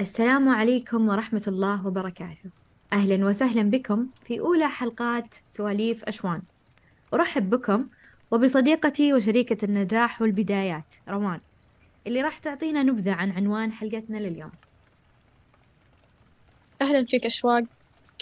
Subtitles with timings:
[0.00, 2.50] السلام عليكم ورحمة الله وبركاته.
[2.92, 6.42] أهلا وسهلا بكم في أولى حلقات سواليف أشوان.
[7.14, 7.88] أرحب بكم
[8.30, 11.40] وبصديقتي وشريكة النجاح والبدايات روان
[12.06, 14.52] اللي راح تعطينا نبذة عن عنوان حلقتنا لليوم.
[16.82, 17.64] أهلا فيك أشواق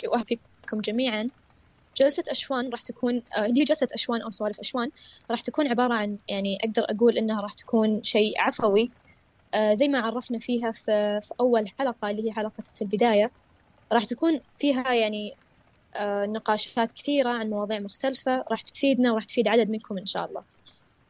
[0.08, 1.28] وأهلا فيكم جميعا.
[1.96, 4.90] جلسة أشوان راح تكون آه، اللي هي جلسة أشوان أو سوالف أشوان
[5.30, 8.90] راح تكون عبارة عن يعني أقدر أقول إنها راح تكون شيء عفوي
[9.72, 13.30] زي ما عرفنا فيها في, في أول حلقة اللي هي حلقة البداية
[13.92, 15.34] راح تكون فيها يعني
[15.96, 20.42] آه، نقاشات كثيرة عن مواضيع مختلفة راح تفيدنا وراح تفيد عدد منكم إن شاء الله.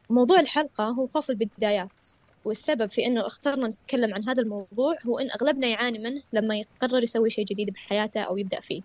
[0.09, 2.05] موضوع الحلقة هو خوف البدايات
[2.45, 7.03] والسبب في إنه اخترنا نتكلم عن هذا الموضوع هو إن أغلبنا يعاني منه لما يقرر
[7.03, 8.81] يسوي شيء جديد بحياته أو يبدأ فيه.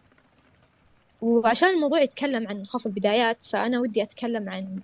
[1.23, 4.81] وعشان الموضوع يتكلم عن خوف البدايات فأنا ودي أتكلم عن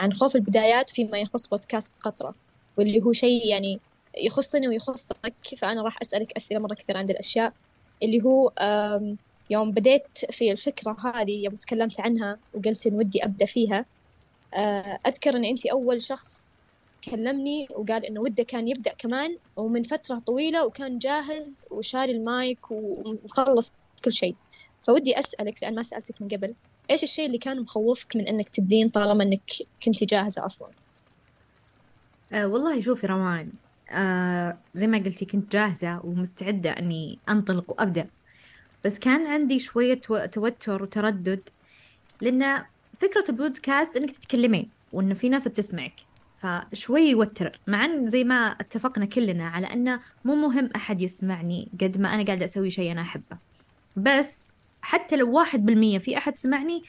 [0.00, 2.34] عن خوف البدايات فيما يخص بودكاست قطرة.
[2.76, 3.80] واللي هو شيء يعني
[4.18, 7.52] يخصني ويخصك فأنا راح أسألك أسئلة مرة كثير عن الأشياء.
[8.02, 8.52] اللي هو
[9.50, 13.86] يوم بديت في الفكرة هذه يوم تكلمت عنها وقلت إن ودي أبدأ فيها
[14.54, 16.58] آه، أذكر إن أنت أول شخص
[17.04, 23.72] كلمني وقال إنه وده كان يبدأ كمان ومن فترة طويلة وكان جاهز وشاري المايك ومخلص
[24.04, 24.36] كل شيء.
[24.82, 26.54] فودي أسألك لأن ما سألتك من قبل
[26.90, 29.50] إيش الشيء اللي كان مخوفك من إنك تبدين طالما إنك
[29.82, 30.68] كنتي جاهزة أصلا؟
[32.32, 33.52] أه والله شوفي روان
[33.90, 38.06] أه زي ما قلتي كنت جاهزة ومستعدة إني أنطلق وأبدأ.
[38.84, 39.94] بس كان عندي شوية
[40.32, 41.40] توتر وتردد
[42.20, 42.64] لأن
[42.98, 45.94] فكرة البودكاست إنك تتكلمين وإنه في ناس بتسمعك
[46.38, 47.60] فشوي يوتر.
[47.66, 52.24] مع إن زي ما اتفقنا كلنا على انه مو مهم أحد يسمعني قد ما أنا
[52.24, 53.38] قاعدة أسوي شيء أنا أحبه.
[53.96, 54.50] بس
[54.82, 56.82] حتى لو واحد بالمية في أحد سمعني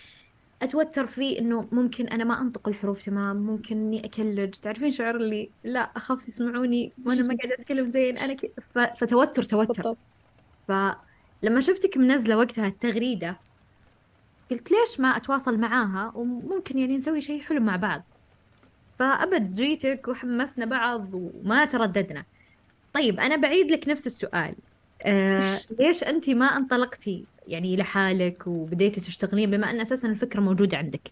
[0.62, 4.50] أتوتر فيه إنه ممكن أنا ما أنطق الحروف تمام؟ ممكن إني أكلج.
[4.50, 8.18] تعرفين شعور اللي لا أخاف يسمعوني وأنا ما قاعدة أتكلم زين.
[8.18, 8.52] أنا ك...
[8.62, 8.80] ف...
[8.80, 9.95] فتوتر توتر.
[10.68, 13.38] فلما شفتك منزلة وقتها التغريدة
[14.52, 18.03] قلت ليش ما أتواصل معاها؟ وممكن يعني نسوي شيء حلو مع بعض.
[18.97, 22.25] فأبد جيتك وحمسنا بعض وما ترددنا.
[22.94, 24.56] طيب أنا بعيد لك نفس السؤال.
[25.06, 25.41] آه
[25.80, 31.12] ليش أنت ما انطلقتي يعني لحالك وبديتي تشتغلين بما أن أساسا الفكرة موجودة عندك.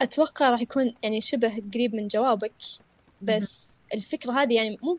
[0.00, 2.52] أتوقع راح يكون يعني شبه قريب من جوابك
[3.22, 4.98] بس الفكرة هذه يعني مو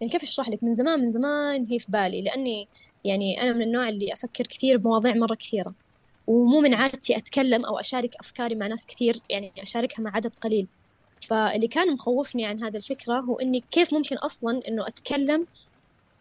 [0.00, 2.68] يعني كيف أشرح لك؟ من زمان من زمان هي في بالي لأني
[3.04, 5.74] يعني أنا من النوع اللي أفكر كثير بمواضيع مرة كثيرة.
[6.26, 10.66] ومو من عادتي أتكلم أو أشارك أفكاري مع ناس كثير يعني أشاركها مع عدد قليل.
[11.20, 15.46] فاللي كان مخوفني عن هذا الفكرة هو إني كيف ممكن أصلا إنه أتكلم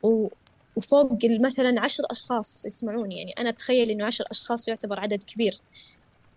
[0.04, 0.28] و...
[0.76, 3.18] وفوق مثلا عشر أشخاص يسمعوني.
[3.18, 5.54] يعني أنا أتخيل إنه عشر أشخاص يعتبر عدد كبير.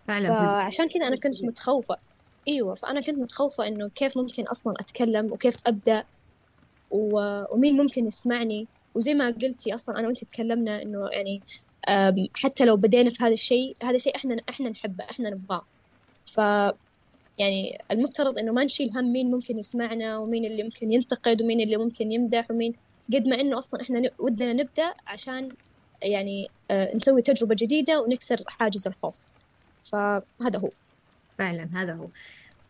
[0.07, 0.27] فعلا.
[0.27, 1.97] فعشان كذا أنا كنت متخوفة.
[2.47, 6.03] أيوة فأنا كنت متخوفة إنه كيف ممكن أصلا أتكلم وكيف أبدأ.
[6.91, 7.43] و...
[7.53, 8.67] ومين ممكن يسمعني.
[8.95, 11.41] وزي ما قلتي أصلا أنا وأنت تكلمنا إنه يعني
[12.43, 15.65] حتى لو بدينا في هذا الشيء هذا شيء إحنا إحنا نحبه إحنا نبغاه.
[16.25, 16.37] ف
[17.37, 21.77] يعني المفترض إنه ما نشيل هم مين ممكن يسمعنا ومين اللي ممكن ينتقد ومين اللي
[21.77, 22.73] ممكن يمدح ومين
[23.13, 25.49] قد ما إنه أصلا إحنا ودنا نبدأ عشان
[26.01, 29.29] يعني آه، نسوي تجربة جديدة ونكسر حاجز الخوف.
[29.83, 30.69] فهذا هو.
[31.37, 32.07] فعلا هذا هو.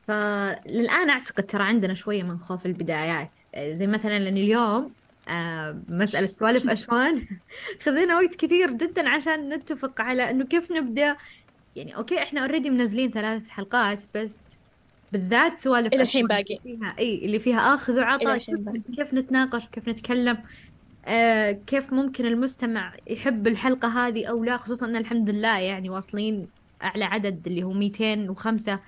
[0.08, 3.38] فللآن أعتقد ترى عندنا شوية من خوف البدايات.
[3.56, 4.92] آه، زي مثلا لأن اليوم
[5.30, 7.28] آه مسألة سوالف أشوان
[7.82, 11.18] خذينا وقت كثير جدا عشان نتفق على إنه كيف نبدأ.
[11.76, 14.57] يعني okay إحنا already منزلين ثلاث حلقات بس
[15.12, 16.60] بالذات سوالف إلى الحين باقي.
[16.64, 20.38] فيها إي اللي فيها آخذ وعطاء كيف, كيف نتناقش وكيف نتكلم
[21.06, 26.48] آه كيف ممكن المستمع يحب الحلقة هذه أو لا خصوصا أن الحمد لله يعني واصلين
[26.84, 28.80] أعلى عدد اللي هو 205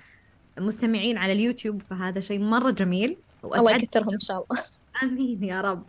[0.58, 3.16] مستمعين على اليوتيوب فهذا شيء مرة جميل.
[3.44, 4.62] الله يكثرهم إن شاء الله.
[5.02, 5.84] آمين يا رب.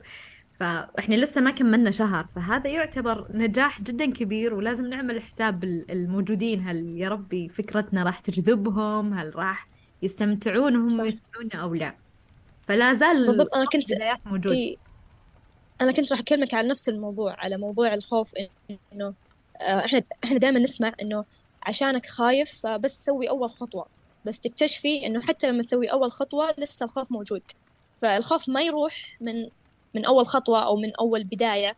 [0.60, 6.68] فإحنا لسه ما كملنا شهر فهذا يعتبر نجاح جدا كبير ولازم نعمل حساب الموجودين.
[6.68, 9.71] هل يا ربي فكرتنا راح تجذبهم؟ هل راح
[10.02, 11.96] يستمتعون وهم يسمعون أو لا.
[12.62, 13.84] فلا زال بالضبط أنا كنت
[14.26, 14.78] موجود إيه
[15.82, 18.34] أنا كنت راح أكلمك على نفس الموضوع على موضوع الخوف
[18.94, 19.14] إنه
[19.62, 21.26] آه، إحنا إحنا دائما نسمع إنه
[21.64, 23.86] عشانك خايف بس سوي أول خطوة.
[24.26, 27.42] بس تكتشفي إنه حتى لما تسوي أول خطوة لسه الخوف موجود.
[28.02, 29.50] فالخوف ما يروح من
[29.96, 31.76] من أول خطوة أو من أول بداية.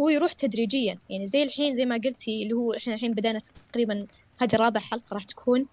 [0.00, 0.98] هو يروح تدريجيا.
[1.10, 3.40] يعني زي الحين زي ما قلتي اللي هو إحنا الحين بدأنا
[3.72, 4.06] تقريبا
[4.38, 5.66] هذه رابع حلقة راح تكون.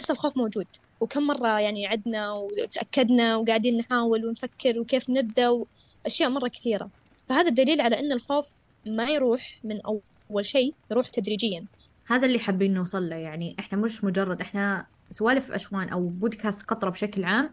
[0.00, 0.66] لسه الخوف موجود.
[1.00, 6.90] وكم مرة يعني عدنا وتأكدنا وقاعدين نحاول ونفكر وكيف نبدأ وأشياء مرة كثيرة.
[7.28, 8.54] فهذا الدليل على أن الخوف
[8.86, 11.64] ما يروح من أول شيء يروح تدريجيا.
[12.06, 13.16] هذا اللي حابين نوصل له.
[13.16, 17.50] يعني إحنا مش مجرد إحنا سوالف أشوان أو بودكاست قطرة بشكل عام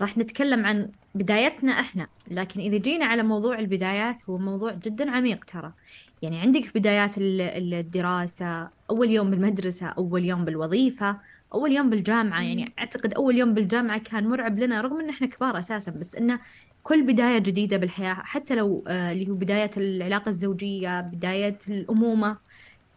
[0.00, 2.06] راح نتكلم عن بدايتنا إحنا.
[2.30, 5.72] لكن إذا جينا على موضوع البدايات هو موضوع جدا عميق ترى.
[6.22, 11.20] يعني عندك في بدايات ال- الدراسة أول يوم بالمدرسة أول يوم بالوظيفة
[11.54, 15.58] أول يوم بالجامعة يعني أعتقد أول يوم بالجامعة كان مرعب لنا رغم إن إحنا كبار
[15.58, 16.40] أساسا بس إنه
[16.82, 22.38] كل بداية جديدة بالحياة حتى لو آه، اللي هو بداية العلاقة الزوجية بداية الأمومة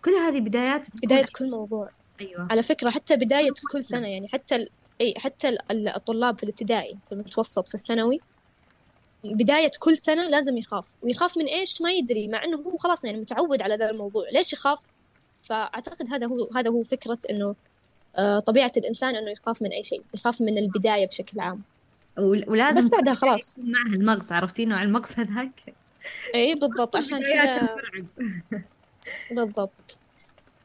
[0.05, 1.89] كل هذه بدايات بداية كل موضوع.
[2.21, 2.47] أيوة.
[2.51, 4.69] على فكرة حتى بداية كل سنة يعني حتى ال...
[5.01, 8.19] أي حتى ال- الطلاب في الابتدائي في المتوسط في الثانوي
[9.23, 10.87] بداية كل سنة لازم يخاف.
[11.01, 14.25] ويخاف من إيش؟ ما يدري مع إنه هو خلاص يعني متعود على ذا الموضوع.
[14.33, 14.81] ليش يخاف؟
[15.43, 17.55] فأعتقد هذا هو هذا هو فكرة إنه
[18.15, 21.61] آه، طبيعة الإنسان إنه يخاف من أي شيء يخاف من البداية بشكل عام.
[22.19, 23.59] ول- ولازم بس بعدها خلاص.
[23.59, 25.73] معها المغص عرفتي؟ نوع المغص هذاك.
[26.35, 26.95] اي بالضبط.
[26.95, 27.75] عشان كذا
[29.31, 29.97] بالضبط.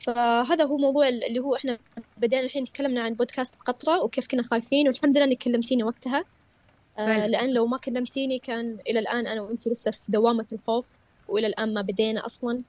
[0.01, 1.79] فهذا هو موضوع اللي هو إحنا
[2.19, 6.25] بدينا الحين تكلمنا عن بودكاست قطرة وكيف كنا خايفين والحمد لله إنك كلمتيني وقتها.
[6.99, 7.27] آه.
[7.27, 10.99] لأن لو ما كلمتيني كان إلى الآن أنا وانت لسه في دوامة الخوف
[11.29, 12.63] وإلى الآن ما بدينا أصلا.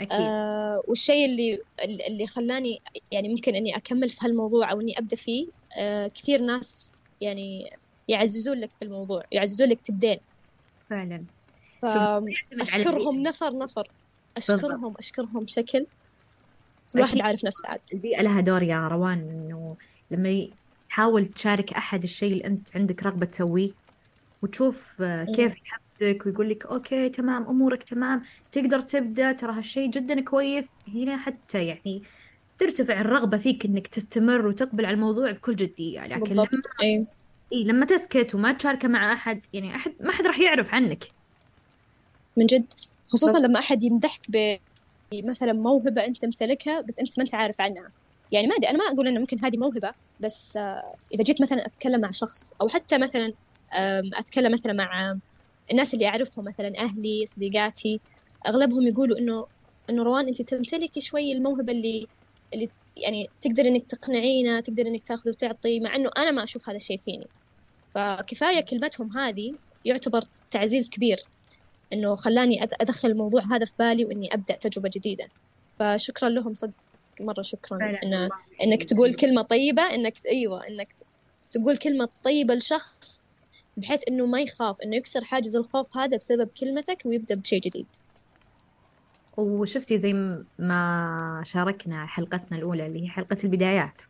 [0.00, 0.20] أكيد.
[0.20, 1.60] آه والشيء اللي
[2.08, 2.80] اللي خلاني
[3.10, 5.46] يعني ممكن إني أكمل في هالموضوع أو إني أبدأ فيه
[5.78, 7.72] آه كثير ناس يعني
[8.08, 10.18] يعززون لك في الموضوع يعززون لك تبدين.
[10.90, 11.24] فعلا.
[11.82, 13.88] البيئة نفر نفر.
[14.34, 14.64] بالضبط.
[14.64, 15.86] أشكرهم أشكرهم بشكل.
[16.94, 17.80] الواحد عارف نفسه عاد.
[17.94, 19.76] البيئة لها دور يا روان إنه
[20.10, 20.48] لما
[20.94, 23.70] تحاول تشارك أحد الشيء اللي أنت عندك رغبة تسويه
[24.42, 25.34] وتشوف آه، مم.
[25.34, 30.74] كيف يحفزك ويقول لك أوكي تمام أمورك تمام تقدر تبدأ ترى هالشيء جدا كويس.
[30.94, 32.02] هنا حتى يعني
[32.58, 36.06] ترتفع الرغبة فيك إنك تستمر وتقبل على الموضوع بكل جدية.
[36.06, 36.48] لكن بالضبط.
[36.52, 37.06] لما اي
[37.52, 41.04] إيه لما تسكت وما تشاركه مع أحد يعني أحد ما حد راح يعرف عنك.
[42.36, 42.72] من جد
[43.04, 44.20] خصوصا لما أحد يمدحك
[45.12, 48.03] بمثلا موهبة أنت تمتلكها بس أنت ما أنت عارف عنها.
[48.32, 51.66] يعني ما أدري أنا ما أقول إنه ممكن هذه موهبة بس آه، إذا جيت مثلا
[51.66, 53.32] أتكلم مع شخص أو حتى مثلا
[54.14, 55.16] أتكلم مثلا مع
[55.70, 58.00] الناس اللي أعرفهم مثلا أهلي صديقاتي
[58.46, 59.46] أغلبهم يقولوا إنه
[59.90, 62.06] إنه روان أنت تمتلكي شوي الموهبة اللي
[62.54, 66.76] اللي يعني تقدر إنك تقنعينا تقدر إنك تاخذ وتعطي مع إنه أنا ما أشوف هذا
[66.76, 67.26] الشيء فيني.
[67.94, 69.54] فكفاية كلمتهم هذه
[69.84, 71.18] يعتبر تعزيز كبير
[71.92, 75.28] إنه خلاني أدخل الموضوع هذا في بالي وإني أبدأ تجربة جديدة.
[75.78, 76.74] فشكرا لهم صدق.
[77.20, 78.28] مرة شكرا إن
[78.62, 80.88] إنك تقول كلمة طيبة إنك أيوة إنك
[81.50, 83.24] تقول كلمة طيبة لشخص
[83.76, 87.86] بحيث إنه ما يخاف إنه يكسر حاجز الخوف هذا بسبب كلمتك ويبدأ بشيء جديد.
[89.36, 90.12] وشفتي زي
[90.58, 94.02] ما شاركنا حلقتنا الأولى اللي هي حلقة البدايات.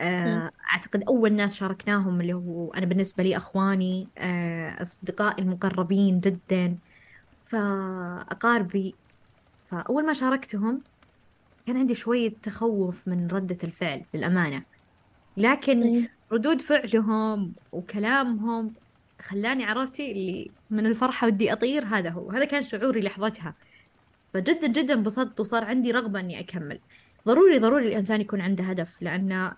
[0.00, 6.78] آه، أعتقد أول ناس شاركناهم اللي هو أنا بالنسبة لي أخواني آه، أصدقائي المقربين جدا.
[7.42, 8.94] فأقاربي
[9.70, 10.82] فأول ما شاركتهم
[11.66, 14.62] كان عندي شوية تخوف من ردة الفعل للأمانة.
[15.36, 16.08] لكن مم.
[16.32, 18.74] ردود فعلهم وكلامهم
[19.20, 22.30] خلاني عرفتي اللي من الفرحة ودي أطير هذا هو.
[22.30, 23.54] هذا كان شعوري لحظتها.
[24.34, 26.80] فجدا جدا انبسطت وصار عندي رغبة إني أكمل.
[27.26, 29.52] ضروري ضروري الإنسان يكون عنده هدف لأن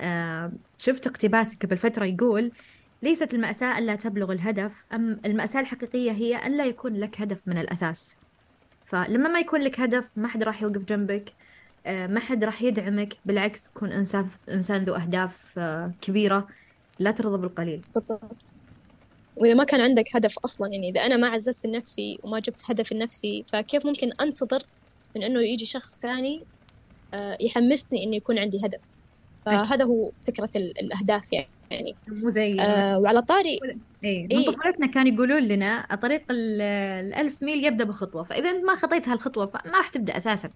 [0.00, 2.52] آه شفت اقتباس قبل فترة يقول
[3.02, 7.58] ليست المأساة ألا تبلغ الهدف أم المأساة الحقيقية هي أن لا يكون لك هدف من
[7.58, 8.16] الأساس.
[8.86, 11.32] فلما ما يكون لك هدف ما حد راح يوقف جنبك
[11.86, 16.48] آه، ما حد راح يدعمك بالعكس كون إنسان إنسان ذو أهداف آه، كبيرة
[16.98, 17.82] لا ترضى بالقليل.
[17.94, 18.54] بالضبط.
[19.36, 22.92] وإذا ما كان عندك هدف أصلا يعني إذا أنا ما عززت نفسي وما جبت هدف
[22.92, 24.62] لنفسي فكيف ممكن أنتظر
[25.16, 26.44] من إنه يجي شخص ثاني
[27.14, 28.80] آه، يحمسني إنه يكون عندي هدف؟
[29.46, 31.94] فهذا هو فكرة ال- الأهداف يعني.
[32.08, 33.58] مو زي آه وعلى طاري
[34.04, 36.60] إيه من طفولتنا كانوا يقولون لنا طريق ال-
[37.06, 40.50] الألف ميل يبدأ بخطوة فإذا أنت ما خطيت هالخطوة فما راح تبدأ أساسا.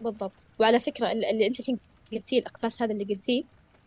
[0.00, 0.34] بالضبط.
[0.58, 1.78] وعلى فكرة ال- اللي أنت الحين
[2.12, 3.42] قلتيه الأقفاص هذا اللي قلتيه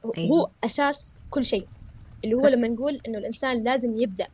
[0.06, 1.68] هو أيوه هو أساس كل شيء.
[2.24, 2.48] اللي هو.
[2.48, 4.28] لما نقول إنه الإنسان لازم يبدأ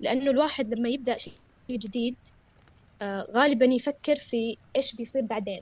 [0.00, 1.32] لأنه الواحد لما يبدأ شيء
[1.70, 2.14] جديد
[3.02, 5.60] آه غالبا يفكر في إيش بيصير بعدين.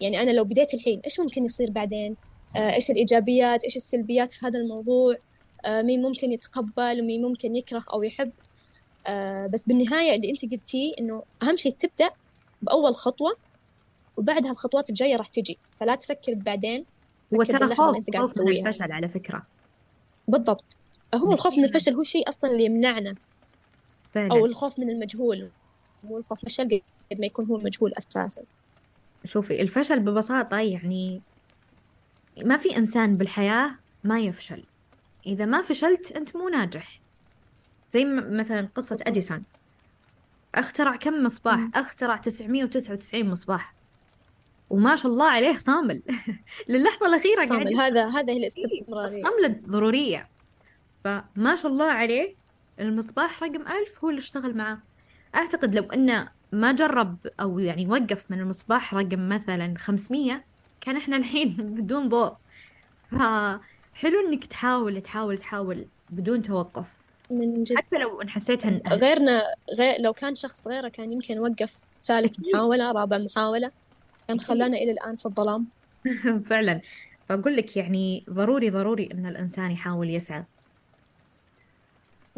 [0.00, 2.16] يعني أنا لو بديت الحين إيش ممكن يصير بعدين؟
[2.56, 5.16] آه إيش الإيجابيات؟ إيش السلبيات في هذا الموضوع؟
[5.64, 8.32] آه مين ممكن يتقبل؟ ومين ممكن يكره أو يحب؟
[9.06, 12.10] آه بس بالنهاية اللي أنت قلتيه إنه أهم شيء تبدأ
[12.62, 13.36] بأول خطوة
[14.16, 15.58] وبعدها الخطوات الجاية راح تجي.
[15.80, 16.84] فلا تفكر بعدين
[17.34, 19.46] هو فكر ترى باللحظة اللي خوف خوف من الفشل على فكرة.
[20.28, 20.76] بالضبط.
[21.14, 23.10] هو الخوف من الفشل هو الشيء أصلا اللي يمنعنا.
[23.10, 23.16] أو
[24.10, 25.50] فعلا الخوف من المجهول.
[26.04, 28.42] مو الخوف من الفشل قد ما يكون هو المجهول أساسا.
[29.24, 31.22] شوفي الفشل ببساطة يعني
[32.44, 33.70] ما في إنسان بالحياة
[34.04, 34.64] ما يفشل.
[35.26, 37.00] إذا ما فشلت أنت مو ناجح.
[37.90, 39.42] زي مثلا قصة أديسون.
[40.54, 41.68] اخترع كم مصباح.
[41.74, 43.74] اخترع 999 مصباح.
[44.70, 46.02] وما شاء الله عليه صامل.
[46.68, 47.76] للحظة الأخيرة قاعد صامل.
[47.76, 50.28] هذا هذا هي الاستمرارية الصملة ضرورية.
[51.04, 52.34] فما شاء الله عليه
[52.80, 54.78] المصباح رقم ألف هو اللي اشتغل معاه.
[55.34, 60.44] أعتقد لو أنه ما جرب أو يعني وقف من المصباح رقم مثلا خمسمية
[60.80, 62.36] كان إحنا الحين بدون ضوء.
[63.10, 66.86] فحلو إنك تحاول تحاول تحاول بدون توقف.
[67.30, 67.76] من جد.
[67.76, 69.42] حتى لو إن حسيت إن غيرنا
[69.78, 73.72] غير لو كان شخص غيره كان يمكن وقف ثالث محاولة رابع محاولة.
[74.28, 75.68] كان خلانا إلى الآن في الظلام.
[76.50, 76.80] فعلا.
[77.28, 80.44] فأقول لك يعني ضروري ضروري إن الإنسان يحاول يسعى.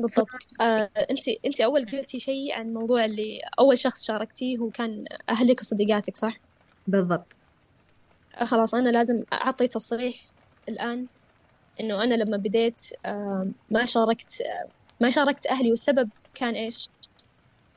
[0.00, 0.28] بالضبط
[0.60, 5.60] آه، أنت أنت أول قلتي شيء عن موضوع اللي أول شخص شاركتيه هو كان أهلك
[5.60, 6.40] وصديقاتك صح؟
[6.86, 7.36] بالضبط
[8.40, 10.14] آه، خلاص أنا لازم أعطي تصريح
[10.68, 11.06] الآن
[11.80, 14.68] إنه أنا لما بديت آه، ما شاركت آه،
[15.00, 16.88] ما شاركت أهلي والسبب كان إيش؟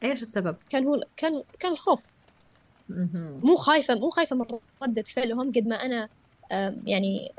[0.03, 2.15] إيش السبب؟ كان هو كان كان الخوف.
[3.43, 4.45] مو خايفة مو خايفة من
[4.83, 6.09] ردة فعلهم قد ما أنا
[6.51, 7.31] آم، يعني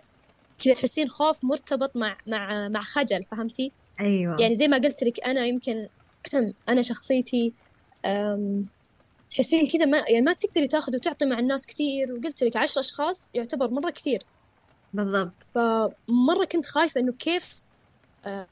[0.59, 4.41] كذا تحسين خوف مرتبط مع مع مع خجل فهمتي؟ أيوة.
[4.41, 5.89] يعني زي ما قلت لك أنا يمكن
[6.69, 7.53] أنا شخصيتي
[9.31, 12.13] تحسين كذا ما يعني ما تقدري تاخذي وتعطي مع الناس كثير.
[12.13, 14.23] وقلت لك عشر أشخاص يعتبر مرة كثير.
[14.95, 15.33] بالضبط.
[15.55, 17.67] فمرة كنت خايفة إنه كيف
[18.25, 18.47] آه،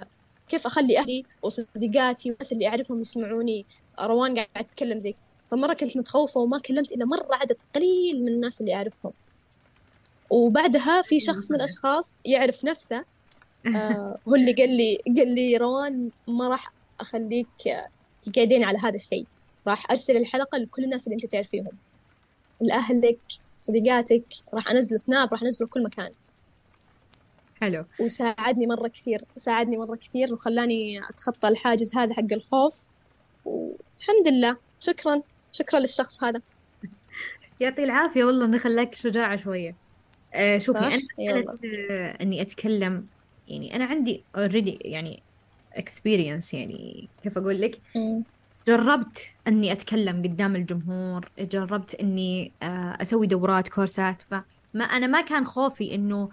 [0.49, 3.67] كيف أخلي أهلي وصديقاتي والناس اللي أعرفهم يسمعوني
[4.01, 5.15] روان قاعد تتكلم زي
[5.51, 9.13] فمرة كنت متخوفة وما كلمت إلا مرة عدد قليل من الناس اللي أعرفهم.
[10.31, 13.05] وبعدها في شخص من الأشخاص يعرف نفسه
[13.67, 17.89] آه هو اللي قال لي قال لي روان ما راح أخليك آه،
[18.23, 19.27] تقعدين على هذا الشيء.
[19.69, 21.71] راح أرسل الحلقة لكل الناس اللي أنت تعرفيهم.
[22.61, 23.19] لأهلك
[23.61, 26.11] صديقاتك راح أنزل سناب راح أنزله كل مكان.
[27.61, 27.85] حلو.
[28.01, 32.91] وساعدني مرة كثير ساعدني مرة كثير وخلاني أتخطى الحاجز هذا حق الخوف.
[33.47, 34.57] والحمد لله.
[34.81, 35.23] شكرا.
[35.53, 36.41] شكرا للشخص هذا.
[37.61, 39.75] يعطي العافية والله إنه خلاك شجاعة شوية.
[40.35, 41.53] آه شوفي يلا.
[41.53, 43.07] مسألة آه إني أتكلم
[43.53, 45.25] يعني أنا عندي already يعني
[45.79, 47.83] experience يعني كيف أقول لك.
[48.69, 49.19] جربت
[49.49, 55.95] إني أتكلم قدام الجمهور جربت إني آه أسوي دورات كورسات فما أنا ما كان خوفي
[55.95, 56.29] إنه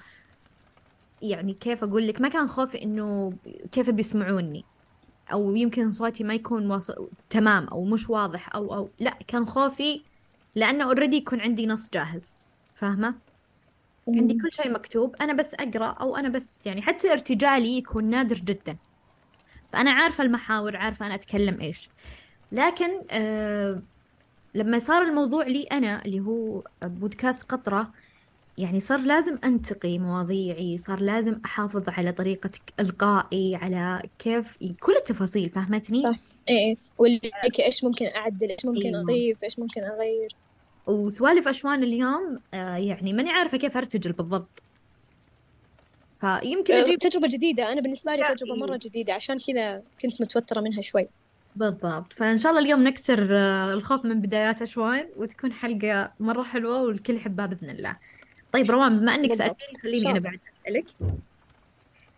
[1.21, 3.39] يعني كيف أقول لك ما كان خوفي إنه
[3.71, 4.67] كيف بيسمعوني
[5.33, 6.91] أو يمكن صوتي ما يكون واص...
[7.29, 10.05] تمام أو مش واضح أو أو لا كان خوفي
[10.55, 12.39] لأنه اوريدي يكون عندي نص جاهز
[12.75, 13.28] فاهمة؟
[14.17, 18.35] عندي كل شيء مكتوب أنا بس أقرأ أو أنا بس يعني حتى ارتجالي يكون نادر
[18.35, 18.77] جدا.
[19.73, 21.89] فأنا عارفة المحاور عارفة أنا أتكلم إيش.
[22.51, 23.81] لكن آه
[24.55, 27.91] لما صار الموضوع لي أنا اللي هو بودكاست قطرة
[28.57, 32.49] يعني صار لازم أنتقي مواضيعي صار لازم أحافظ على طريقة
[32.79, 36.19] إلقائي على كيف كل التفاصيل فهمتني؟ صح.
[36.49, 36.75] إيه إيه.
[36.97, 37.19] واللي
[37.59, 39.01] إيش ممكن أعدل إيش ممكن أيوة.
[39.01, 40.29] أضيف إيش ممكن أغير.
[40.87, 44.63] وسوالف أشوان اليوم آه يعني ماني عارفة كيف أرتجل بالضبط.
[46.19, 47.71] فيمكن آه، أجيب تجربة جديدة.
[47.71, 48.59] أنا بالنسبة لي لا، تجربة إيه.
[48.59, 49.13] مرة جديدة.
[49.13, 51.07] عشان كذا كنت متوترة منها شوي.
[51.55, 52.13] بالضبط.
[52.13, 57.15] فإن شاء الله اليوم نكسر آه، الخوف من بدايات أشوان وتكون حلقة مرة حلوة والكل
[57.15, 57.97] يحبها بإذن الله.
[58.51, 59.13] طيب روان بما.
[59.35, 60.19] سألتني إن خليني الله.
[60.19, 60.85] بعد أسألك.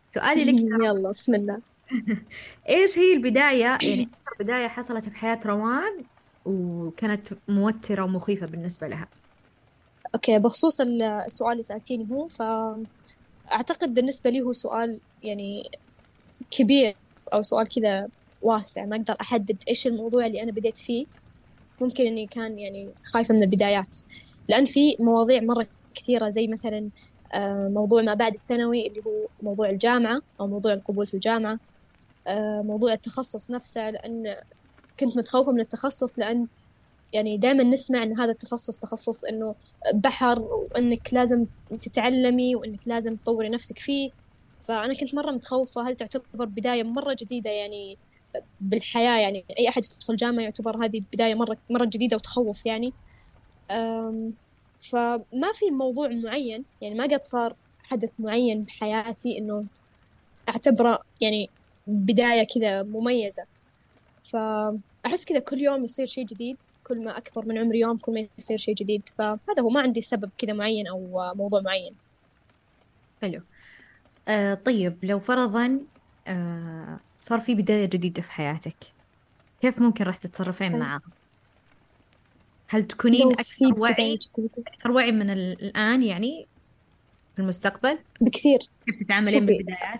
[0.10, 1.60] سؤالي لك يلا بسم الله.
[2.70, 6.04] إيش هي البداية؟ يعني بداية حصلت بحياة روان؟
[6.46, 9.08] وكانت موترة ومخيفة بالنسبة لها.
[10.16, 15.72] أوكي بخصوص ال- السؤال اللي سألتيني هو فأعتقد بالنسبة لي هو سؤال يعني
[16.52, 16.96] كبير
[17.34, 18.08] أو سؤال كذا
[18.42, 18.86] واسع.
[18.86, 21.06] ما أقدر أحدد إيش الموضوع اللي أنا بديت فيه.
[21.82, 23.98] ممكن إني كان يعني خايفة من البدايات.
[24.50, 26.90] لأن في مواضيع مرة كثيرة زي مثلا
[27.34, 31.60] آه، موضوع ما بعد الثانوي اللي هو موضوع الجامعة أو موضوع القبول في الجامعة
[32.28, 33.90] آه، موضوع التخصص نفسه.
[33.90, 34.36] لأن
[35.02, 36.48] كنت متخوفة من التخصص لأن
[37.14, 39.56] يعني دائما نسمع إن هذا التخصص تخصص إنه
[39.94, 41.46] بحر وإنك لازم
[41.80, 44.12] تتعلمي وإنك لازم تطوري نفسك فيه.
[44.62, 45.90] فأنا كنت مرة متخوفة.
[45.90, 47.98] هل تعتبر بداية مرة جديدة يعني
[48.62, 52.94] بالحياة؟ يعني أي أحد يدخل جامعة يعتبر هذه بداية مرة مرة جديدة وتخوف يعني.
[54.80, 59.66] فما في موضوع معين يعني ما قد صار حدث معين بحياتي إنه
[60.50, 61.50] أعتبره يعني
[61.88, 63.44] بداية كذا مميزة.
[65.04, 68.28] فأحس كذا كل يوم يصير شيء جديد كل ما أكبر من عمري يوم كل ما
[68.38, 71.94] يصير شيء جديد فهذا هو ما عندي سبب كذا معين أو موضوع معين
[73.22, 73.42] حلو
[74.28, 75.80] آه طيب لو فرضا
[76.28, 78.76] آه صار في بداية جديدة في حياتك
[79.62, 80.80] كيف ممكن راح تتصرفين.
[80.80, 81.02] معها؟
[82.68, 84.20] هل تكونين أكثر وعي
[84.68, 86.48] أكثر وعي من ال- الآن يعني
[87.36, 89.46] في المستقبل؟ بكثير كيف تتعاملين.
[89.46, 90.00] بالبدايات؟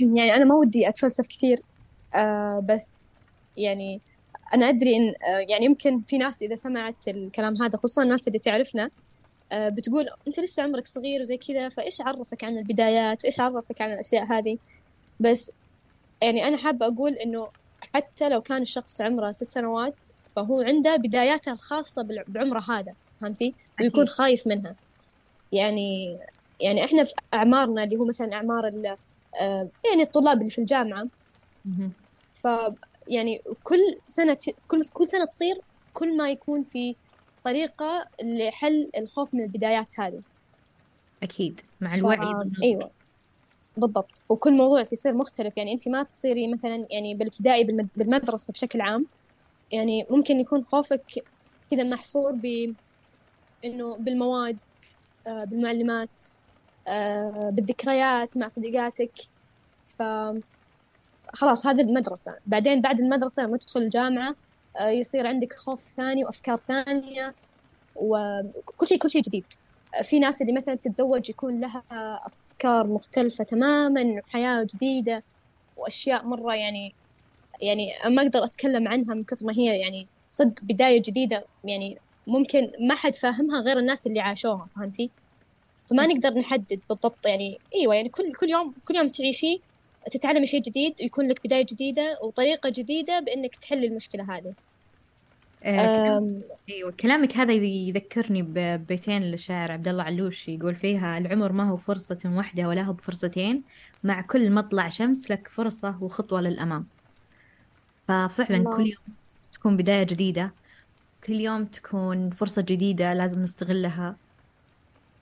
[0.00, 1.58] يعني أنا ما ودي أتفلسف كثير
[2.14, 3.18] آه بس
[3.58, 4.00] يعني
[4.54, 8.38] أنا أدري إن آه، يعني يمكن في ناس إذا سمعت الكلام هذا خصوصا الناس اللي
[8.38, 8.90] تعرفنا
[9.52, 13.92] آه، بتقول أنت لسه عمرك صغير وزي كذا فإيش عرفك عن البدايات؟ إيش عرفك عن
[13.92, 14.58] الأشياء هذه؟
[15.20, 15.52] بس
[16.22, 17.48] يعني أنا حابة أقول إنه
[17.94, 19.94] حتى لو كان الشخص عمره ست سنوات
[20.36, 24.74] فهو عنده بداياته الخاصة بعمره هذا فهمتي؟ ويكون خايف منها.
[25.52, 26.18] يعني
[26.60, 28.70] يعني إحنا في أعمارنا اللي هو مثلا أعمار
[29.40, 31.06] آه، يعني الطلاب اللي في الجامعة.
[32.32, 32.46] ف
[33.08, 34.38] يعني كل سنة
[34.68, 35.60] كل كل سنة تصير
[35.94, 36.96] كل ما يكون في
[37.44, 40.22] طريقة لحل الخوف من البدايات هذه.
[41.22, 42.62] أكيد مع الوعي ف...
[42.62, 42.90] أيوة.
[43.76, 44.22] بالضبط.
[44.28, 45.56] وكل موضوع يصير مختلف.
[45.56, 47.90] يعني أنت ما تصيري مثلا يعني بالابتدائي بالمد...
[47.96, 49.06] بالمدرسة بشكل عام.
[49.72, 51.24] يعني ممكن يكون خوفك
[51.70, 52.74] كذا محصور ب
[53.64, 54.58] إنه بالمواد
[55.26, 56.22] آه بالمعلمات
[56.88, 59.12] آه بالذكريات مع صديقاتك.
[59.86, 60.02] ف
[61.32, 62.34] خلاص هذه المدرسة.
[62.46, 64.34] بعدين بعد المدرسة لما تدخل الجامعة
[64.76, 67.34] آه، يصير عندك خوف ثاني وأفكار ثانية
[67.96, 69.44] وكل شيء كل شيء جديد.
[70.02, 71.82] في ناس اللي مثلا تتزوج يكون لها
[72.26, 75.22] أفكار مختلفة تماما وحياة جديدة
[75.76, 76.94] وأشياء مرة يعني
[77.60, 81.44] يعني ما أقدر أتكلم عنها من كثر ما هي يعني صدق بداية جديدة.
[81.64, 85.10] يعني ممكن ما حد فاهمها غير الناس اللي عاشوها فهمتي؟
[85.86, 89.58] فما نقدر نحدد بالضبط يعني إيوه يعني كل كل يوم كل يوم تعيشيه
[90.10, 94.54] تتعلمي شيء جديد ويكون لك بداية جديدة وطريقة جديدة بإنك تحل المشكلة هذه.
[95.64, 101.76] آه أيوه كلامك هذا يذكرني ببيتين للشاعر عبد الله علوش يقول فيها العمر ما هو
[101.76, 103.62] فرصة واحدة ولا هو بفرصتين
[104.04, 106.86] مع كل مطلع شمس لك فرصة وخطوة للأمام.
[108.08, 108.76] ففعلا الله.
[108.76, 109.16] كل يوم
[109.52, 110.52] تكون بداية جديدة
[111.26, 114.16] كل يوم تكون فرصة جديدة لازم نستغلها.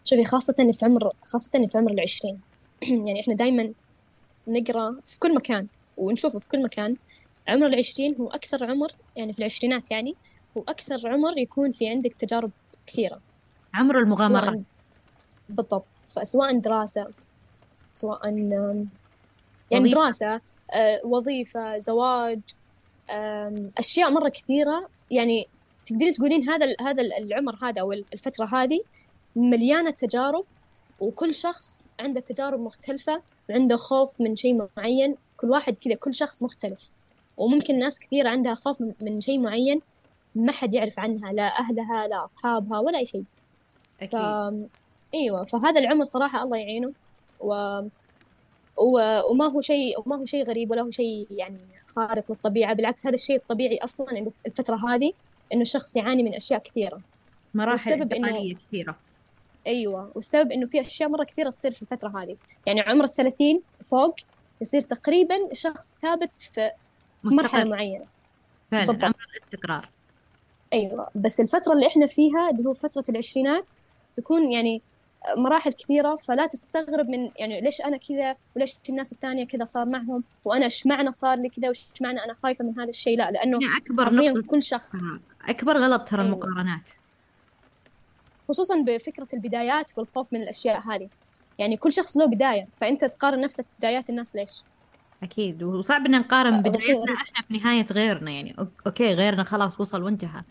[0.04, 2.40] شوفي خاصة في عمر خاصة في عمر العشرين.
[3.06, 3.73] يعني إحنا دايما
[4.49, 6.97] نقرأ في كل مكان ونشوفه في كل مكان.
[7.49, 10.15] عمر العشرين هو أكثر عمر يعني في العشرينات يعني
[10.57, 12.50] هو أكثر عمر يكون في عندك تجارب
[12.87, 13.21] كثيرة.
[13.75, 14.61] عمر المغامرات
[15.49, 15.85] بالضبط.
[16.09, 17.09] فسواء دراسة
[17.95, 18.81] سواء يعني
[19.73, 20.00] وظيفة.
[20.00, 20.41] دراسة
[20.73, 22.41] آه، وظيفة زواج
[23.79, 24.89] أشياء مرة كثيرة.
[25.11, 25.49] يعني
[25.85, 28.80] تقدرين تقولين هذا هذا العمر هذا أو الفترة هذه
[29.37, 30.45] مليانة تجارب
[31.00, 35.17] وكل شخص عنده تجارب مختلفة وعنده خوف من شيء معين.
[35.37, 36.91] كل واحد كذا كل شخص مختلف.
[37.37, 39.80] وممكن ناس كثير عندها خوف من شيء معين
[40.35, 43.25] ما حد يعرف عنها لا أهلها لا أصحابها ولا أي شيء.
[44.00, 44.11] أكيد.
[44.11, 44.17] ف...
[45.15, 46.93] أيوة فهذا العمر صراحة الله يعينه.
[47.41, 47.80] و...
[48.76, 49.21] و...
[49.30, 52.75] وما هو شيء وما هو شيء غريب ولا هو شيء يعني خارق للطبيعة.
[52.75, 55.13] بالعكس هذا الشيء الطبيعي أصلا الفترة هذه
[55.52, 57.00] إنه الشخص يعاني من أشياء كثيرة.
[57.54, 58.54] مراحل انتقالية إنه...
[58.54, 58.97] كثيرة.
[59.67, 64.17] أيوه والسبب إنه في أشياء مرة كثيرة تصير في الفترة هذه يعني عمر الثلاثين فوق
[64.61, 66.71] يصير تقريبا شخص ثابت في
[67.25, 67.43] مستقر.
[67.43, 68.05] مرحلة معينة
[68.71, 69.05] فعلا بالضبط.
[69.05, 69.89] عمر الاستقرار
[70.73, 73.76] أيوه بس الفترة اللي إحنا فيها اللي هو فترة العشرينات
[74.17, 74.83] تكون يعني
[75.37, 80.25] مراحل كثيرة فلا تستغرب من يعني ليش أنا كذا وليش الناس الثانية كذا صار معهم
[80.45, 83.59] وأنا إيش معنى صار لي كذا وإيش معنى أنا خايفة من هذا الشيء لا لأنه
[83.76, 84.99] أكبر نقطة كل شخص
[85.49, 86.33] أكبر غلط ترى أيوة.
[86.33, 86.91] المقارنات
[88.49, 91.09] خصوصا بفكرة البدايات والخوف من الأشياء هذه.
[91.59, 94.63] يعني كل شخص له بداية فأنت تقارن نفسك بدايات الناس ليش؟
[95.23, 98.30] أكيد وصعب إن نقارن بدايتنا إحنا في نهاية غيرنا.
[98.30, 98.56] يعني
[98.87, 100.43] أوكي غيرنا خلاص وصل وانتهى.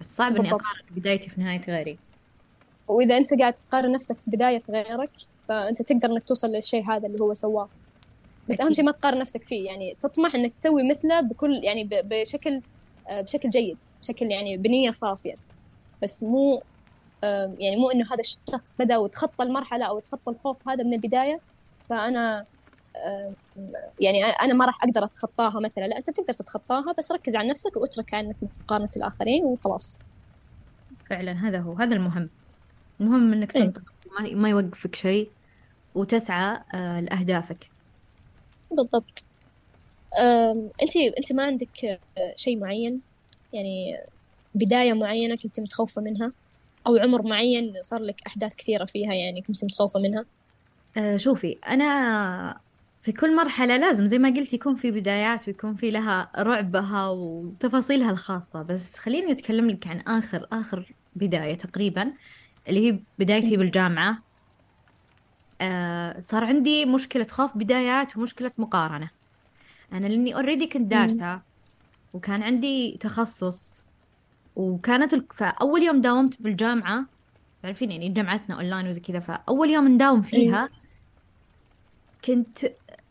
[0.00, 1.98] بس صعب إني أقارن بدايتي في نهاية غيري.
[2.88, 5.10] وإذا أنت قاعد تقارن نفسك في بداية غيرك
[5.48, 7.68] فأنت تقدر إنك توصل للشيء هذا اللي هو سواه.
[8.48, 8.66] بس أكيد.
[8.66, 9.66] أهم شيء ما تقارن نفسك فيه.
[9.66, 12.60] يعني تطمح إنك تسوي مثله بكل يعني بشكل
[13.08, 15.34] آه، بشكل جيد بشكل يعني بنية صافية.
[16.02, 16.62] بس مو
[17.58, 21.40] يعني مو إنه هذا الشخص بدأ وتخطى المرحلة أو تخطى الخوف هذا من البداية
[21.88, 22.44] فأنا
[24.00, 25.84] يعني أنا ما راح أقدر أتخطاها مثلا.
[25.86, 29.98] لا أنت تقدر تتخطاها بس ركز على نفسك واترك عنك مقارنة الآخرين وخلاص.
[31.10, 32.30] فعلا هذا هو هذا المهم.
[33.00, 33.62] المهم إنك إيه.
[33.62, 33.92] تنطلق
[34.32, 35.30] ما يوقفك شيء
[35.94, 37.70] وتسعى آه، لأهدافك.
[38.70, 39.24] بالضبط.
[40.82, 41.84] أنت أنت ما عندك
[42.18, 43.00] آه، شيء معين؟
[43.52, 43.98] يعني
[44.54, 46.32] بداية معينة كنت متخوفة منها؟
[46.86, 50.26] أو عمر معين صار لك أحداث كثيرة فيها يعني كنت متخوفة منها؟
[50.96, 52.60] أه شوفي أنا
[53.00, 58.10] في كل مرحلة لازم زي ما قلت يكون في بدايات ويكون في لها رعبها وتفاصيلها
[58.10, 58.62] الخاصة.
[58.62, 62.12] بس خليني أتكلم لك عن آخر آخر بداية تقريبا
[62.68, 64.24] اللي هي بدايتي بالجامعة.
[65.60, 69.10] آه صار عندي مشكلة خوف بدايات ومشكلة مقارنة.
[69.92, 71.42] أنا لأني already كنت دارسة
[72.12, 73.82] وكان عندي تخصص
[74.56, 77.06] وكانت فأول يوم داومت بالجامعة
[77.62, 80.68] تعرفين يعني جامعتنا أونلاين وزي كذا فأول يوم نداوم فيها
[82.24, 82.58] كنت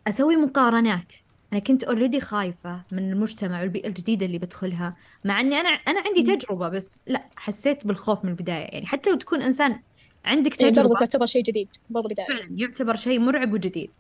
[0.08, 1.13] أسوي مقارنات.
[1.54, 6.32] أنا كنت already خايفة من المجتمع والبيئة الجديدة اللي بدخلها مع أني أنا أنا عندي
[6.32, 6.38] مم.
[6.38, 8.65] تجربة بس لا حسيت بالخوف من البداية.
[8.65, 9.80] يعني حتى لو تكون إنسان
[10.25, 12.28] عندك يعني برضو تجربة تعتبر شيء جديد برضو بداية.
[12.28, 13.91] فعلا يعتبر شيء مرعب وجديد.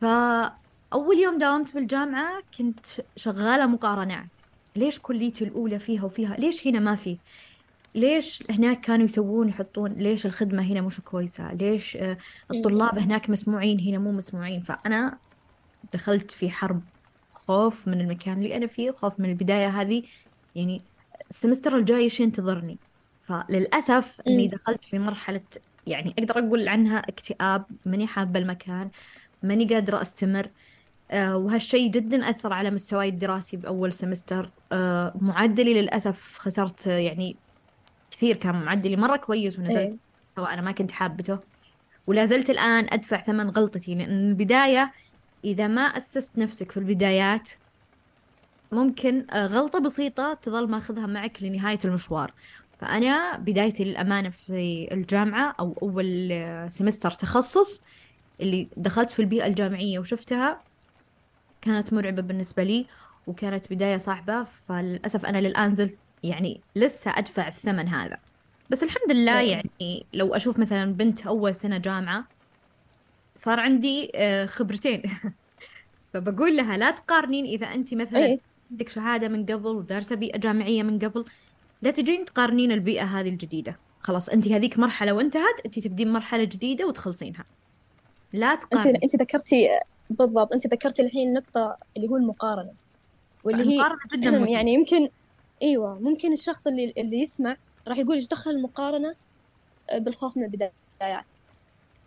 [0.00, 4.37] فأول يوم داومت بالجامعة كنت شغالة مقارنات.
[4.76, 7.18] ليش كليتي الأولى فيها وفيها؟ ليش هنا ما في؟
[7.94, 12.18] ليش هناك كانوا يسوون يحطون ليش الخدمة هنا مش كويسة؟ ليش آه،
[12.50, 15.18] الطلاب هناك مسموعين هنا مو مسموعين؟ فأنا
[15.92, 16.82] دخلت في حرب
[17.34, 20.02] خوف من المكان اللي أنا فيه خوف من البداية هذه.
[20.56, 20.82] يعني
[21.30, 22.78] السمستر الجاي إيش ينتظرني؟
[23.20, 24.48] فللأسف أني.
[24.48, 25.40] دخلت في مرحلة
[25.86, 28.90] يعني أقدر أقول عنها اكتئاب ماني حابة المكان
[29.42, 30.50] ماني قادرة أستمر.
[31.12, 34.50] وهالشيء جدا أثر على مستواي الدراسي بأول سمستر.
[34.72, 37.36] آه، معدلي للأسف خسرت آه، يعني
[38.10, 39.96] كثير كان معدلي مرة كويس ونزلت إيه.
[40.36, 41.38] سواء أنا ما كنت حابته.
[42.06, 44.92] ولا زلت الآن أدفع ثمن غلطتي لأن البداية
[45.44, 47.50] إذا ما أسست نفسك في البدايات
[48.72, 52.32] ممكن آه، غلطة بسيطة تظل ماخذها معك لنهاية المشوار.
[52.78, 57.82] فأنا بدايتي للأمانة في الجامعة أو أول آه، سمستر تخصص
[58.40, 60.67] اللي دخلت في البيئة الجامعية وشفتها
[61.62, 62.86] كانت مرعبة بالنسبة لي
[63.26, 68.18] وكانت بداية صعبة فللأسف أنا للآن زلت يعني لسه أدفع الثمن هذا.
[68.70, 72.24] بس الحمد لله إيه يعني لو أشوف مثلا بنت أول سنة جامعة
[73.36, 75.02] صار عندي آه، خبرتين.
[76.14, 78.38] فبقول لها لا تقارنين إذا أنت مثلا إيه.
[78.70, 81.24] عندك شهادة من قبل ودارسة بيئة جامعية من قبل
[81.82, 83.76] لا تجين تقارنين البيئة هذه الجديدة.
[84.00, 87.44] خلاص أنت هذيك مرحلة وانتهت أنت تبدين مرحلة جديدة وتخلصينها.
[88.32, 89.68] لا أنت تقارني أنت ذكرتي
[90.10, 90.52] بالضبط.
[90.52, 92.72] أنت ذكرتي الحين نقطة اللي هو المقارنة
[93.44, 94.50] واللي هي المقارنة جدا مهمة.
[94.50, 95.08] يعني يمكن
[95.62, 97.56] أيوه ممكن الشخص اللي اللي يسمع
[97.88, 99.14] راح يقول إيش دخل المقارنة
[99.94, 101.34] بالخوف من البدايات.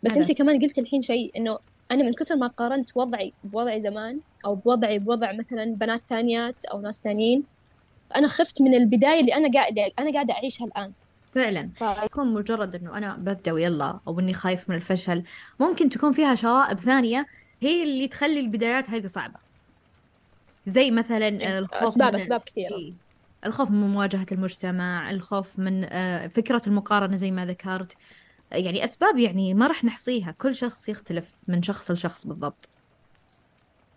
[0.03, 1.57] بس أنت كمان قلت الحين شيء إنه
[1.91, 6.81] أنا من كثر ما قارنت وضعي بوضعي زمان أو بوضعي بوضع مثلا بنات ثانيات أو
[6.81, 7.43] ناس ثانيين
[8.15, 10.91] أنا خفت من البداية اللي أنا قاعد أنا قاعدة أعيشها الآن.
[11.33, 11.69] فعلا.
[12.03, 15.23] يكون مجرد إنه أنا ببدأ ويلا أو إني خايف من الفشل.
[15.59, 17.25] ممكن تكون فيها شوائب ثانية
[17.61, 19.39] هي اللي تخلي البدايات هذه صعبة.
[20.65, 22.75] زي مثلا آه، الخوف اسباب من أسباب كثيرة.
[22.75, 22.93] إيه،
[23.45, 27.93] الخوف من مواجهة المجتمع الخوف من آه، فكرة المقارنة زي ما ذكرت.
[28.51, 30.31] يعني أسباب يعني ما راح نحصيها.
[30.31, 32.69] كل شخص يختلف من شخص لشخص بالضبط.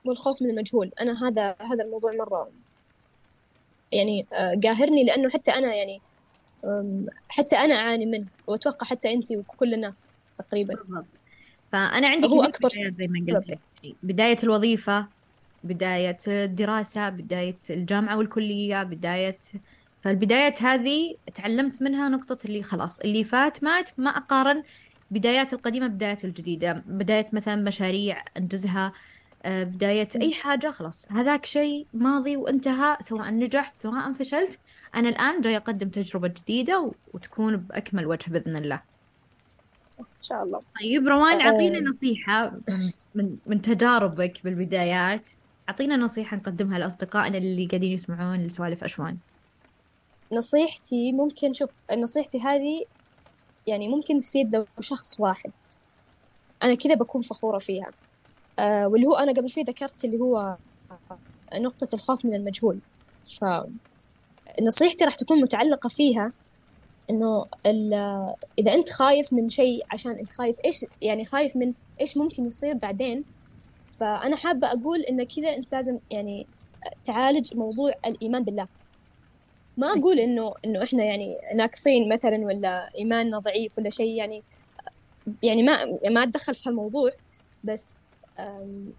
[0.04, 0.90] والخوف من المجهول.
[1.00, 2.50] أنا هذا هذا الموضوع مرة
[3.92, 6.00] يعني آه، قاهرني لأنه حتى أنا يعني
[7.28, 8.26] حتى أنا أعاني منه.
[8.46, 10.74] وأتوقع حتى انت وكل الناس تقريبا.
[10.74, 11.23] بالضبط.
[11.74, 13.58] فأنا عندي هو أكبر زي ما قلت لك.
[14.02, 15.06] بداية الوظيفة
[15.64, 19.38] بداية الدراسة بداية الجامعة والكلية بداية
[20.02, 24.62] فالبدايات هذه تعلمت منها نقطة اللي خلاص اللي فات مات ما أقارن
[25.10, 26.84] بدايات القديمة بدايات الجديدة.
[26.86, 28.92] بداية مثلا مشاريع أنجزها
[29.44, 31.06] آه، بداية أي حاجة خلاص.
[31.12, 34.58] هذاك شيء ماضي وانتهى سواء نجحت سواء فشلت.
[34.94, 38.93] أنا الآن جاي أقدم تجربة جديدة وتكون بأكمل وجه بإذن الله.
[40.00, 40.62] إن شاء الله.
[40.82, 42.52] طيب روان أعطينا أه نصيحة
[43.14, 45.28] من من تجاربك بالبدايات.
[45.68, 49.16] أعطينا نصيحة نقدمها لأصدقائنا اللي قاعدين يسمعون لسوالف أشوان.
[50.32, 52.84] نصيحتي ممكن شوف نصيحتي هذه
[53.66, 55.50] يعني ممكن تفيد لو شخص واحد.
[56.62, 57.90] أنا كذا بكون فخورة فيها.
[58.58, 60.56] آه واللي هو أنا قبل شوي ذكرت اللي هو
[61.54, 62.78] نقطة الخوف من المجهول.
[64.58, 66.32] فنصيحتي راح تكون متعلقة فيها
[67.10, 72.16] إنه ال- إذا أنت خايف من شيء عشان أنت خايف إيش يعني خايف من إيش
[72.16, 73.24] ممكن يصير بعدين؟
[73.90, 76.46] فأنا حابة أقول إن كذا أنت لازم يعني
[77.04, 78.66] تعالج موضوع الإيمان بالله.
[79.76, 84.42] ما أقول إنه إنه إحنا يعني ناقصين مثلا ولا إيماننا ضعيف ولا شيء يعني
[85.42, 87.10] يعني ما ما أتدخل في هالموضوع
[87.64, 88.92] بس أم،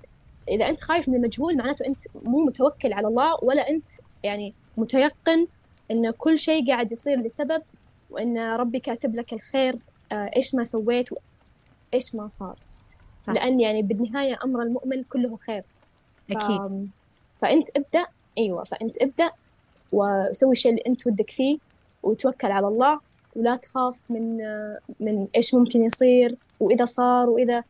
[0.50, 3.88] إذا أنت خايف من المجهول معناته أنت مو متوكل على الله ولا أنت
[4.24, 5.48] يعني متيقن
[5.92, 7.62] إن كل شيء قاعد يصير لسبب
[8.16, 9.78] وإن ربي كاتب لك الخير
[10.12, 12.56] آه، إيش ما سويت وإيش ما صار.
[13.20, 13.34] صح.
[13.34, 15.62] لأن يعني بالنهاية أمر المؤمن كله خير.
[16.30, 16.32] ف...
[16.32, 16.90] أكيد.
[17.36, 18.06] فأنت ابدأ
[18.38, 19.32] أيوة فأنت ابدأ
[19.92, 21.58] وسوي الشيء اللي أنت ودك فيه
[22.04, 23.00] وتوكل على الله
[23.36, 24.38] ولا تخاف من
[25.00, 27.64] من إيش ممكن يصير وإذا صار وإذا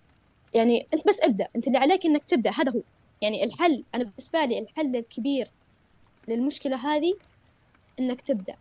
[0.53, 1.47] يعني أنت بس ابدأ.
[1.55, 2.81] أنت اللي عليك إنك تبدأ هذا هو.
[3.21, 5.51] يعني الحل أنا بالنسبة لي الحل الكبير
[6.27, 7.13] للمشكلة هذه
[7.99, 8.55] إنك تبدأ.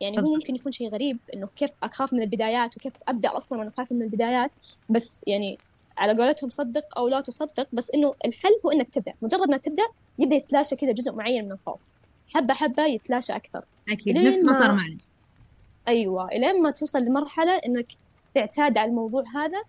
[0.00, 3.72] يعني هو ممكن يكون شيء غريب إنه كيف أخاف من البدايات وكيف أبدأ أصلا وأنا
[3.76, 4.54] خايفة من البدايات
[4.88, 5.58] بس يعني
[5.98, 9.14] على قولتهم صدق أو لا تصدق بس إنه الحل هو إنك تبدأ.
[9.22, 9.86] مجرد ما تبدأ
[10.18, 11.86] يبدأ يتلاشى كذا جزء معين من الخوف.
[12.34, 13.64] حبة حبة يتلاشى أكثر.
[13.88, 14.18] أكيد.
[14.18, 14.98] نفس ما صار معنا
[15.88, 16.28] أيوة.
[16.28, 17.86] إلين ما توصل لمرحلة إنك
[18.34, 19.62] تعتاد على الموضوع هذا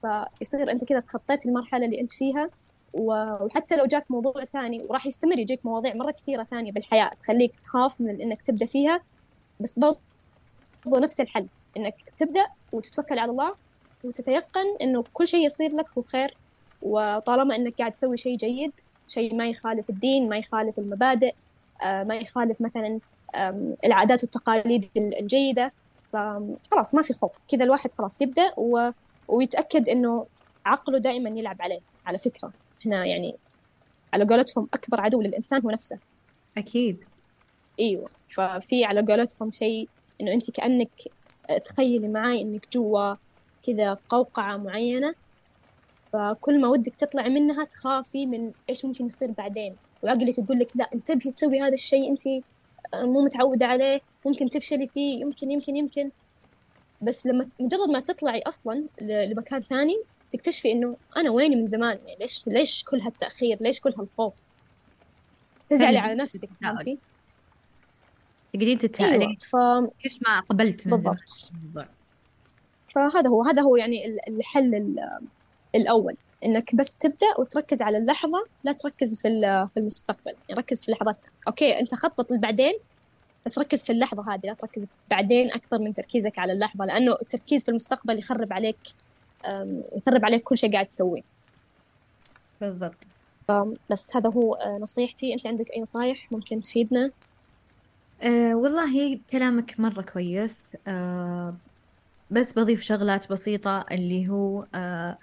[0.00, 2.50] فيصير أنت كذا تخطيت المرحلة اللي أنت فيها.
[2.94, 8.00] وحتى لو جاك موضوع ثاني وراح يستمر يجيك مواضيع مرة كثيرة ثانية بالحياة تخليك تخاف
[8.00, 9.00] من إنك تبدأ فيها.
[9.60, 9.98] بس برضو
[10.86, 13.54] نفس الحل إنك تبدأ وتتوكل على الله
[14.04, 16.36] وتتيقن إنه كل شيء يصير لك هو خير
[16.82, 18.72] وطالما إنك قاعد تسوي شيء جيد
[19.08, 21.34] شيء ما يخالف الدين ما يخالف المبادئ
[21.82, 23.00] آه، ما يخالف مثلا
[23.84, 25.72] العادات والتقاليد الجيدة
[26.12, 27.44] فخلاص ما في خوف.
[27.48, 28.90] كذا الواحد خلاص يبدأ و...
[29.28, 30.26] ويتأكد إنه
[30.66, 31.80] عقله دائما يلعب عليه.
[32.06, 33.36] على فكرة إحنا يعني
[34.12, 35.98] على قولتهم أكبر عدو للإنسان هو نفسه.
[36.58, 37.04] أكيد.
[37.80, 38.10] أيوة.
[38.28, 39.88] ففي على قولتهم شيء
[40.20, 40.90] إنه أنت كأنك
[41.64, 43.14] تخيلي معاي إنك جوا
[43.66, 45.14] كذا قوقعة معينة
[46.06, 49.76] فكل ما ودك تطلعي منها تخافي من إيش ممكن يصير بعدين.
[50.02, 52.44] وعقلك يقول لك لا انتبهي تسوي هذا الشيء أنت
[52.94, 56.10] مو متعودة عليه ممكن تفشلي فيه يمكن يمكن يمكن.
[57.02, 59.96] بس لما مجرد ما تطلعي أصلا لمكان ثاني
[60.30, 64.52] تكتشفي إنه أنا ويني من زمان؟ يعني ليش ليش كل هالتأخير؟ ليش كل هالخوف؟
[65.68, 66.98] تزعلي على نفسك فهمتي؟
[68.56, 69.36] تقدرين تتساءلي أيوة.
[69.40, 69.56] ف...
[70.04, 71.52] ليش ما قبلت من بالضبط.
[72.88, 74.96] فهذا هو هذا هو يعني الحل
[75.74, 79.28] الأول إنك بس تبدأ وتركز على اللحظة لا تركز في
[79.70, 80.34] في المستقبل.
[80.48, 81.16] يعني ركز في اللحظات.
[81.48, 82.74] أوكي أنت خطط لبعدين
[83.46, 87.64] بس ركز في اللحظة هذه لا تركز بعدين أكثر من تركيزك على اللحظة لأنه التركيز
[87.64, 88.78] في المستقبل يخرب عليك
[89.96, 91.22] يخرب عليك كل شيء قاعد تسويه.
[92.60, 92.96] بالضبط.
[93.90, 95.34] بس هذا هو آه، نصيحتي.
[95.34, 97.10] أنت عندك أي نصايح ممكن تفيدنا؟
[98.22, 100.76] أه والله كلامك مرة كويس.
[100.86, 101.60] أه
[102.30, 105.18] بس بضيف شغلات بسيطة اللي هو أه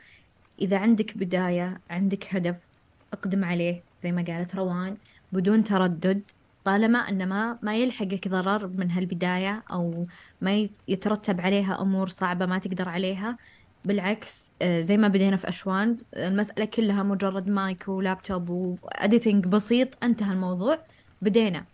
[0.61, 2.71] إذا عندك بداية عندك هدف
[3.13, 4.97] اقدم عليه زي ما قالت روان
[5.31, 6.31] بدون تردد
[6.63, 10.07] طالما أن ما ما يلحقك ضرر من هالبداية أو
[10.41, 13.37] ما يترتب عليها أمور صعبة ما تقدر عليها.
[13.85, 20.33] بالعكس آه، زي ما بدينا في أشوان المسألة كلها مجرد مايك ولابتوب وأديتنج بسيط انتهى
[20.33, 20.85] الموضوع.
[21.21, 21.72] بدينا.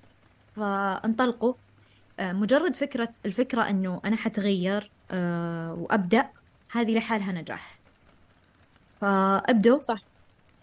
[0.59, 1.53] فانطلقوا.
[2.19, 6.29] آه، مجرد فكرة الفكرة أنه أنا حتغير آه، وأبدأ
[6.71, 7.79] هذه لحالها نجاح.
[9.01, 9.81] فأبدوا.
[9.81, 10.01] صح.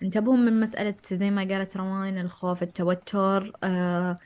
[0.02, 4.18] انتبهوا من مسألة زي ما قالت روان الخوف التوتر آه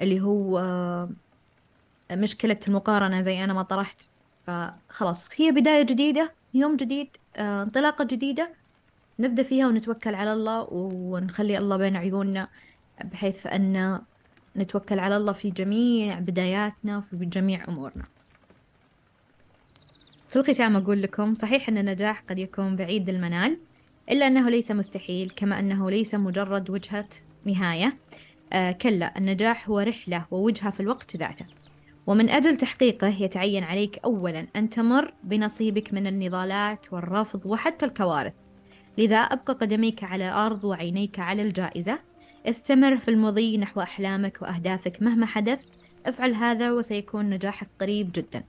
[0.00, 1.10] اللي هو آه
[2.12, 4.00] مشكلة المقارنة زي أنا ما طرحت.
[4.46, 8.54] فخلاص هي بداية جديدة يوم جديد آه انطلاقة جديدة.
[9.18, 12.48] نبدأ فيها ونتوكل على الله ونخلي الله بين عيوننا
[13.04, 14.02] بحيث أن
[14.56, 18.04] نتوكل على الله في جميع بداياتنا وفي جميع أمورنا.
[20.28, 23.58] في الختام أقول لكم صحيح أن النجاح قد يكون بعيد المنال
[24.10, 27.08] إلا أنه ليس مستحيل كما أنه ليس مجرد وجهة
[27.44, 27.96] نهاية.
[28.52, 31.46] آه كلا النجاح هو رحلة ووجهة في الوقت ذاته.
[32.06, 38.32] ومن أجل تحقيقه يتعين عليك أولا أن تمر بنصيبك من النضالات والرفض وحتى الكوارث.
[38.98, 41.98] لذا أبقى قدميك على الأرض وعينيك على الجائزة.
[42.46, 45.64] استمر في المضي نحو أحلامك وأهدافك مهما حدث.
[46.06, 48.44] افعل هذا وسيكون نجاحك قريب جدا.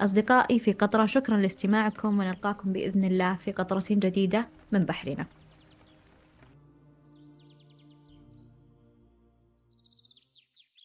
[0.00, 5.26] أصدقائي في قطرة شكرا لاستماعكم ونلقاكم بإذن الله في قطرة جديدة من بحرنا.